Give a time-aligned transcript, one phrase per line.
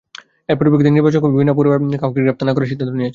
[0.51, 3.09] এর পরিপ্রেক্ষিতে নির্বাচন কমিশন বিনা পরোয়ানায় কাউকে গ্রেপ্তার না করার সিদ্ধান্ত দিয়েছে।